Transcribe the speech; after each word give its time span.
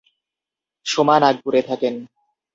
সোমা 0.85 1.15
নাগপুরে 1.19 1.61
থাকেন। 1.61 1.95